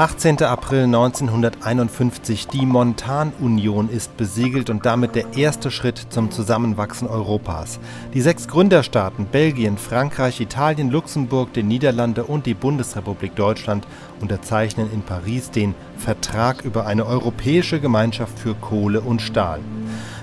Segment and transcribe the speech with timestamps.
[0.00, 0.42] 18.
[0.44, 2.48] April 1951.
[2.48, 7.78] Die Montanunion ist besiegelt und damit der erste Schritt zum Zusammenwachsen Europas.
[8.14, 13.86] Die sechs Gründerstaaten Belgien, Frankreich, Italien, Luxemburg, die Niederlande und die Bundesrepublik Deutschland
[14.22, 19.60] unterzeichnen in Paris den Vertrag über eine europäische Gemeinschaft für Kohle und Stahl.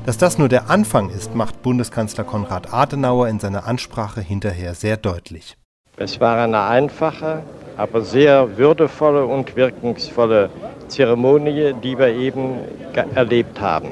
[0.08, 4.98] Dass das nur der Anfang ist, macht Bundeskanzler Konrad Adenauer in seiner Ansprache hinterher sehr
[4.98, 5.56] deutlich.
[5.98, 7.44] Es war eine einfache,
[7.78, 10.50] aber sehr würdevolle und wirkungsvolle
[10.88, 12.56] Zeremonie, die wir eben
[13.14, 13.90] erlebt haben.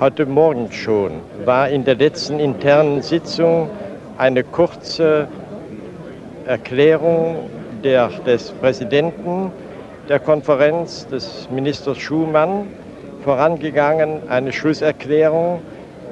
[0.00, 3.68] Heute Morgen schon war in der letzten internen Sitzung
[4.16, 5.28] eine kurze
[6.46, 7.50] Erklärung
[7.82, 9.52] der, des Präsidenten
[10.08, 12.66] der Konferenz, des Ministers Schumann,
[13.22, 15.60] vorangegangen, eine Schlusserklärung,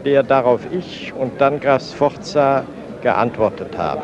[0.04, 2.64] der darauf ich und dann Graf Sforza
[3.02, 4.02] geantwortet haben.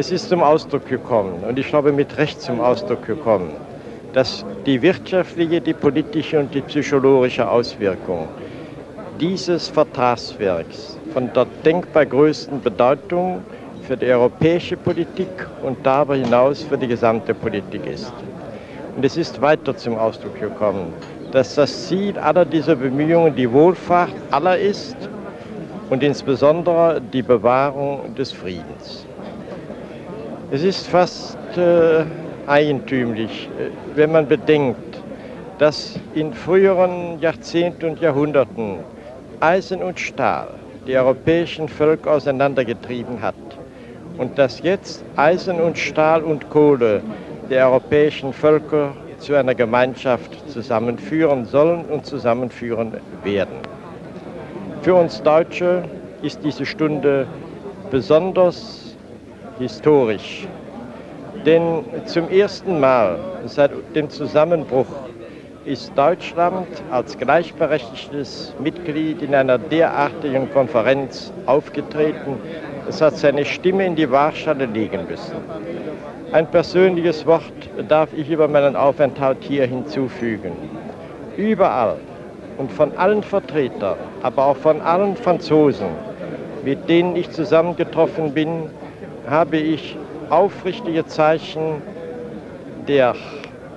[0.00, 3.50] Es ist zum Ausdruck gekommen, und ich glaube mit Recht zum Ausdruck gekommen,
[4.12, 8.28] dass die wirtschaftliche, die politische und die psychologische Auswirkung
[9.18, 13.42] dieses Vertragswerks von der denkbar größten Bedeutung
[13.88, 18.12] für die europäische Politik und darüber hinaus für die gesamte Politik ist.
[18.94, 20.92] Und es ist weiter zum Ausdruck gekommen,
[21.32, 24.96] dass das Ziel aller dieser Bemühungen die Wohlfahrt aller ist
[25.90, 29.04] und insbesondere die Bewahrung des Friedens.
[30.50, 32.06] Es ist fast äh,
[32.46, 35.02] eigentümlich, äh, wenn man bedenkt,
[35.58, 38.78] dass in früheren Jahrzehnten und Jahrhunderten
[39.40, 40.54] Eisen und Stahl
[40.86, 43.34] die europäischen Völker auseinandergetrieben hat
[44.16, 47.02] und dass jetzt Eisen und Stahl und Kohle
[47.50, 53.58] die europäischen Völker zu einer Gemeinschaft zusammenführen sollen und zusammenführen werden.
[54.80, 55.82] Für uns Deutsche
[56.22, 57.26] ist diese Stunde
[57.90, 58.87] besonders
[59.58, 60.46] historisch.
[61.44, 64.86] Denn zum ersten Mal seit dem Zusammenbruch
[65.64, 72.40] ist Deutschland als gleichberechtigtes Mitglied in einer derartigen Konferenz aufgetreten.
[72.88, 75.36] Es hat seine Stimme in die Waagschale legen müssen.
[76.32, 77.52] Ein persönliches Wort
[77.88, 80.52] darf ich über meinen Aufenthalt hier hinzufügen.
[81.36, 81.96] Überall
[82.56, 85.88] und von allen Vertretern, aber auch von allen Franzosen,
[86.64, 88.70] mit denen ich zusammengetroffen bin,
[89.30, 89.96] habe ich
[90.30, 91.82] aufrichtige Zeichen
[92.86, 93.14] der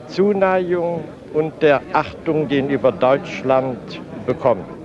[0.07, 1.03] Zuneigung
[1.33, 3.79] und der Achtung gegenüber Deutschland
[4.25, 4.80] bekommen.